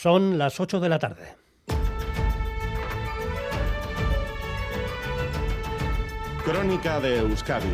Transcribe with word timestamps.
Son 0.00 0.38
las 0.38 0.60
8 0.60 0.78
de 0.78 0.88
la 0.88 1.00
tarde. 1.00 1.34
Crónica 6.44 7.00
de 7.00 7.18
Euskadi 7.18 7.66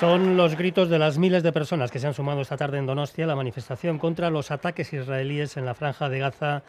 Son 0.00 0.36
los 0.36 0.56
gritos 0.56 0.88
de 0.88 0.98
las 0.98 1.18
miles 1.18 1.44
de 1.44 1.52
personas 1.52 1.92
que 1.92 2.00
se 2.00 2.08
han 2.08 2.14
sumado 2.14 2.40
esta 2.40 2.56
tarde 2.56 2.78
en 2.78 2.86
Donostia 2.86 3.24
a 3.24 3.28
la 3.28 3.36
manifestación 3.36 4.00
contra 4.00 4.30
los 4.30 4.50
ataques 4.50 4.92
israelíes 4.92 5.56
en 5.56 5.64
la 5.64 5.74
franja 5.74 6.08
de 6.08 6.18
Gaza 6.18 6.64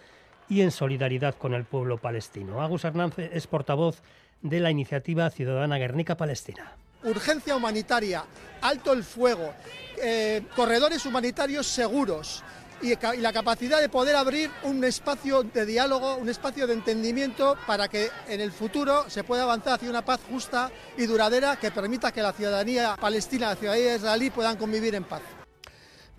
y 0.49 0.61
en 0.61 0.71
solidaridad 0.71 1.35
con 1.35 1.53
el 1.53 1.63
pueblo 1.63 1.97
palestino. 1.97 2.61
Agus 2.61 2.83
Hernández 2.83 3.29
es 3.33 3.47
portavoz 3.47 4.01
de 4.41 4.59
la 4.59 4.71
iniciativa 4.71 5.29
ciudadana 5.29 5.77
Guernica 5.77 6.17
Palestina. 6.17 6.73
Urgencia 7.03 7.55
humanitaria, 7.55 8.25
alto 8.61 8.91
el 8.91 9.03
fuego, 9.03 9.53
eh, 10.01 10.41
corredores 10.55 11.05
humanitarios 11.05 11.67
seguros, 11.67 12.43
y, 12.81 12.95
la 13.17 13.33
capacidad 13.33 13.81
de 13.81 13.89
poder 13.89 14.15
abrir 14.15 14.49
un 14.63 14.83
espacio 14.83 15.43
de 15.43 15.65
diálogo, 15.65 16.15
un 16.15 16.29
espacio 16.29 16.67
de 16.67 16.73
entendimiento 16.73 17.57
para 17.67 17.87
que 17.87 18.09
en 18.27 18.41
el 18.41 18.51
futuro 18.51 19.09
se 19.09 19.23
pueda 19.23 19.43
avanzar 19.43 19.73
hacia 19.73 19.89
una 19.89 20.03
paz 20.03 20.21
justa 20.29 20.71
y 20.97 21.05
duradera 21.05 21.57
que 21.57 21.71
permita 21.71 22.11
que 22.11 22.21
la 22.21 22.33
ciudadanía 22.33 22.95
palestina 22.99 23.47
y 23.47 23.49
la 23.49 23.55
ciudadanía 23.55 23.95
israelí 23.95 24.29
puedan 24.29 24.57
convivir 24.57 24.95
en 24.95 25.03
paz. 25.03 25.21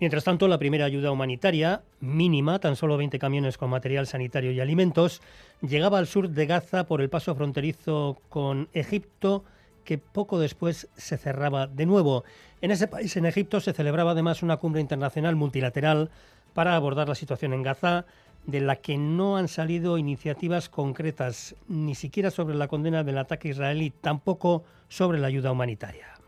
Mientras 0.01 0.23
tanto, 0.23 0.47
la 0.47 0.57
primera 0.57 0.85
ayuda 0.85 1.11
humanitaria, 1.11 1.83
mínima, 1.99 2.57
tan 2.57 2.75
solo 2.75 2.97
20 2.97 3.19
camiones 3.19 3.59
con 3.59 3.69
material 3.69 4.07
sanitario 4.07 4.51
y 4.51 4.59
alimentos, 4.59 5.21
llegaba 5.61 5.99
al 5.99 6.07
sur 6.07 6.27
de 6.27 6.47
Gaza 6.47 6.87
por 6.87 7.01
el 7.01 7.09
paso 7.11 7.35
fronterizo 7.35 8.17
con 8.27 8.67
Egipto, 8.73 9.43
que 9.83 9.99
poco 9.99 10.39
después 10.39 10.89
se 10.97 11.19
cerraba 11.19 11.67
de 11.67 11.85
nuevo. 11.85 12.23
En 12.61 12.71
ese 12.71 12.87
país, 12.87 13.15
en 13.15 13.27
Egipto, 13.27 13.61
se 13.61 13.73
celebraba 13.73 14.13
además 14.13 14.41
una 14.41 14.57
cumbre 14.57 14.81
internacional 14.81 15.35
multilateral 15.35 16.09
para 16.55 16.75
abordar 16.75 17.07
la 17.07 17.13
situación 17.13 17.53
en 17.53 17.61
Gaza, 17.61 18.07
de 18.47 18.59
la 18.59 18.77
que 18.77 18.97
no 18.97 19.37
han 19.37 19.47
salido 19.47 19.99
iniciativas 19.99 20.67
concretas, 20.67 21.55
ni 21.67 21.93
siquiera 21.93 22.31
sobre 22.31 22.55
la 22.55 22.67
condena 22.67 23.03
del 23.03 23.19
ataque 23.19 23.49
israelí, 23.49 23.91
tampoco 24.01 24.63
sobre 24.89 25.19
la 25.19 25.27
ayuda 25.27 25.51
humanitaria. 25.51 26.20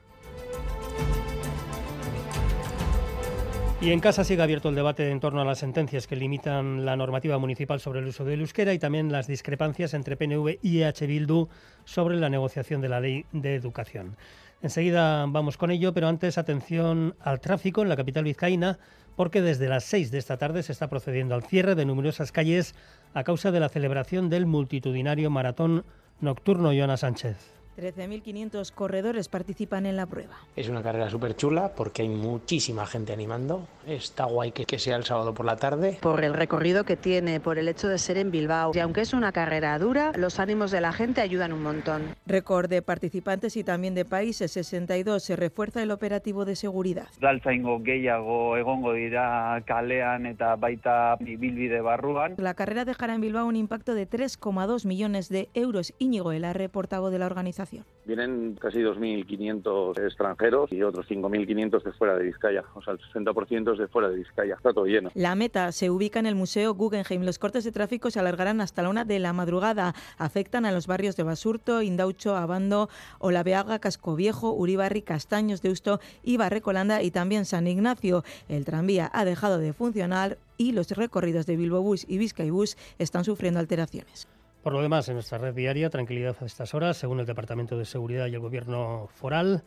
Y 3.84 3.92
en 3.92 4.00
casa 4.00 4.24
sigue 4.24 4.42
abierto 4.42 4.70
el 4.70 4.76
debate 4.76 5.12
en 5.12 5.20
torno 5.20 5.42
a 5.42 5.46
las 5.46 5.60
sentencias 5.60 6.08
que 6.08 6.16
limitan 6.16 6.86
la 6.86 6.96
normativa 6.96 7.38
municipal 7.38 7.82
sobre 7.82 8.00
el 8.00 8.08
uso 8.08 8.24
del 8.24 8.40
euskera 8.40 8.74
y 8.74 8.80
también 8.80 9.12
las 9.12 9.28
discrepancias 9.28 9.94
entre 9.94 10.16
PNV 10.16 10.60
y 10.62 10.84
EH 10.84 11.06
Bildu 11.06 11.50
sobre 11.84 12.16
la 12.16 12.30
negociación 12.30 12.80
de 12.80 12.88
la 12.88 13.02
ley 13.02 13.26
de 13.34 13.56
educación. 13.56 14.16
Enseguida 14.62 15.26
vamos 15.28 15.58
con 15.58 15.70
ello, 15.70 15.94
pero 15.94 16.08
antes 16.08 16.38
atención 16.38 17.16
al 17.20 17.42
tráfico 17.42 17.82
en 17.82 17.90
la 17.90 17.98
capital 17.98 18.24
vizcaína 18.24 18.80
porque 19.18 19.42
desde 19.42 19.68
las 19.68 19.84
6 19.84 20.12
de 20.12 20.18
esta 20.18 20.38
tarde 20.38 20.64
se 20.64 20.72
está 20.72 20.88
procediendo 20.88 21.36
al 21.36 21.44
cierre 21.44 21.76
de 21.76 21.84
numerosas 21.84 22.32
calles 22.32 22.76
a 23.14 23.26
causa 23.26 23.52
de 23.52 23.60
la 23.60 23.68
celebración 23.68 24.30
del 24.30 24.46
multitudinario 24.46 25.30
maratón 25.30 25.84
nocturno 26.22 26.70
Joana 26.70 26.96
Sánchez. 26.96 27.63
13.500 27.78 28.72
corredores 28.72 29.30
participan 29.30 29.86
en 29.86 29.98
la 29.98 30.06
prueba. 30.06 30.36
Es 30.56 30.70
una 30.70 30.84
carrera 30.84 31.10
súper 31.10 31.36
chula 31.36 31.74
porque 31.76 32.04
hay 32.04 32.10
muchísima 32.10 32.86
gente 32.86 33.14
animando. 33.14 33.68
Está 33.88 34.26
guay 34.26 34.52
que, 34.52 34.66
que, 34.66 34.78
sea 34.80 34.96
el 34.96 35.04
sábado 35.04 35.34
por 35.34 35.46
la 35.46 35.56
tarde. 35.56 35.98
Por 36.02 36.24
el 36.24 36.34
recorrido 36.34 36.84
que 36.84 36.96
tiene, 36.96 37.40
por 37.40 37.58
el 37.58 37.68
hecho 37.68 37.88
de 37.88 37.98
ser 37.98 38.18
en 38.18 38.32
Bilbao. 38.32 38.72
Y 38.76 38.80
aunque 38.80 39.02
es 39.02 39.14
una 39.14 39.32
carrera 39.32 39.78
dura, 39.80 40.12
los 40.16 40.40
ánimos 40.40 40.72
de 40.72 40.82
la 40.82 40.94
gente 40.94 41.22
ayudan 41.22 41.52
un 41.52 41.64
montón. 41.64 42.16
Récord 42.28 42.70
de 42.70 42.82
participantes 42.82 43.58
y 43.58 43.64
también 43.64 43.96
de 43.96 44.06
países, 44.06 44.52
62. 44.52 45.24
Se 45.24 45.36
refuerza 45.36 45.82
el 45.82 45.92
operativo 45.92 46.46
de 46.46 46.56
seguridad. 46.56 47.08
egongo 47.22 48.94
dira 48.94 49.62
kalean 49.66 50.28
eta 50.28 50.56
baita 50.56 51.16
bilbide 51.20 51.82
barruan. 51.82 52.36
La 52.38 52.54
carrera 52.54 52.86
dejará 52.86 53.16
en 53.16 53.22
Bilbao 53.22 53.48
un 53.48 53.56
impacto 53.56 53.96
de 53.96 54.08
3,2 54.08 54.86
millones 54.86 55.30
de 55.30 55.50
euros. 55.54 55.94
Íñigo 55.98 56.32
el 56.32 56.44
portavoz 56.70 57.12
de 57.12 57.20
la 57.20 57.26
organización 57.26 57.63
Vienen 58.06 58.58
casi 58.60 58.80
2.500 58.80 60.06
extranjeros 60.06 60.72
y 60.72 60.84
otros 60.84 61.08
5.500 61.08 61.84
de 61.84 61.92
fuera 61.94 62.18
de 62.18 62.26
Vizcaya. 62.26 62.64
O 62.76 62.82
sea, 62.82 62.94
el 62.94 63.00
60% 63.00 63.74
es 63.74 63.80
de 63.80 63.88
fuera 63.88 64.10
de 64.10 64.18
Vizcaya. 64.18 64.56
Está 64.56 64.74
todo 64.74 64.86
lleno. 64.86 65.10
La 65.14 65.36
meta 65.36 65.72
se 65.72 65.90
ubica 65.90 66.20
en 66.20 66.26
el 66.26 66.36
Museo 66.36 66.74
Guggenheim. 66.74 67.24
Los 67.24 67.40
cortes 67.40 67.64
de 67.64 67.72
tráfico 67.72 68.12
se 68.12 68.20
alargarán 68.20 68.60
hasta 68.60 68.82
la 68.82 68.90
una 68.90 69.06
de 69.06 69.20
la 69.20 69.32
madrugada. 69.32 69.96
Afectan 70.18 70.66
a 70.66 70.72
los 70.72 70.86
barrios 70.86 71.16
de 71.16 71.24
Basurto, 71.24 71.82
Indaucho, 71.82 72.36
Abando, 72.36 72.90
Olaveaga, 73.20 73.80
Casco 73.80 74.16
Viejo, 74.16 74.52
Uribarri, 74.52 75.02
Castaños, 75.02 75.62
Deusto 75.62 76.02
y 76.24 76.38
Barrecolanda 76.38 77.02
y 77.02 77.12
también 77.12 77.46
San 77.46 77.68
Ignacio. 77.68 78.24
El 78.50 78.66
tranvía 78.66 79.10
ha 79.14 79.24
dejado 79.24 79.60
de 79.60 79.72
funcionar 79.72 80.38
y 80.58 80.74
los 80.74 80.92
recorridos 80.92 81.46
de 81.46 81.58
Bilbo 81.58 81.82
Bus 81.82 82.06
y 82.08 82.18
Vizcaibus 82.18 82.78
están 83.00 83.24
sufriendo 83.24 83.60
alteraciones. 83.60 84.28
Por 84.64 84.72
lo 84.72 84.82
demás, 84.82 85.10
en 85.10 85.16
nuestra 85.16 85.38
red 85.38 85.54
diaria, 85.54 85.90
tranquilidad 85.90 86.38
a 86.40 86.46
estas 86.46 86.74
horas, 86.74 86.96
según 86.96 87.20
el 87.20 87.26
Departamento 87.26 87.78
de 87.78 87.84
Seguridad 87.84 88.28
y 88.28 88.36
el 88.36 88.40
Gobierno 88.40 89.10
Foral. 89.14 89.62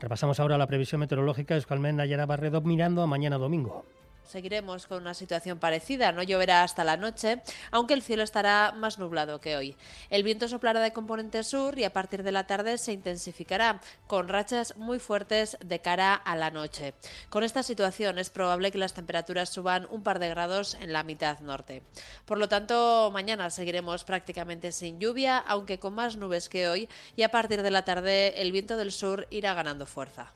Repasamos 0.00 0.40
ahora 0.40 0.56
la 0.56 0.66
previsión 0.66 1.00
meteorológica. 1.00 1.54
Escalmen 1.54 1.96
Nayara 1.96 2.24
Barredo 2.24 2.62
mirando 2.62 3.02
a 3.02 3.06
mañana 3.06 3.36
domingo. 3.36 3.84
Seguiremos 4.28 4.86
con 4.86 5.00
una 5.00 5.14
situación 5.14 5.58
parecida, 5.58 6.12
no 6.12 6.22
lloverá 6.22 6.62
hasta 6.62 6.84
la 6.84 6.98
noche, 6.98 7.40
aunque 7.70 7.94
el 7.94 8.02
cielo 8.02 8.22
estará 8.22 8.72
más 8.76 8.98
nublado 8.98 9.40
que 9.40 9.56
hoy. 9.56 9.74
El 10.10 10.22
viento 10.22 10.48
soplará 10.48 10.80
de 10.80 10.92
componente 10.92 11.42
sur 11.42 11.78
y 11.78 11.84
a 11.84 11.94
partir 11.94 12.22
de 12.22 12.30
la 12.30 12.46
tarde 12.46 12.76
se 12.76 12.92
intensificará, 12.92 13.80
con 14.06 14.28
rachas 14.28 14.76
muy 14.76 14.98
fuertes 14.98 15.56
de 15.64 15.80
cara 15.80 16.14
a 16.14 16.36
la 16.36 16.50
noche. 16.50 16.92
Con 17.30 17.42
esta 17.42 17.62
situación 17.62 18.18
es 18.18 18.28
probable 18.28 18.70
que 18.70 18.76
las 18.76 18.92
temperaturas 18.92 19.48
suban 19.48 19.88
un 19.90 20.02
par 20.02 20.18
de 20.18 20.28
grados 20.28 20.74
en 20.74 20.92
la 20.92 21.04
mitad 21.04 21.40
norte. 21.40 21.82
Por 22.26 22.36
lo 22.36 22.50
tanto, 22.50 23.10
mañana 23.10 23.48
seguiremos 23.48 24.04
prácticamente 24.04 24.72
sin 24.72 25.00
lluvia, 25.00 25.38
aunque 25.38 25.78
con 25.78 25.94
más 25.94 26.16
nubes 26.16 26.50
que 26.50 26.68
hoy, 26.68 26.86
y 27.16 27.22
a 27.22 27.30
partir 27.30 27.62
de 27.62 27.70
la 27.70 27.86
tarde 27.86 28.42
el 28.42 28.52
viento 28.52 28.76
del 28.76 28.92
sur 28.92 29.26
irá 29.30 29.54
ganando 29.54 29.86
fuerza. 29.86 30.34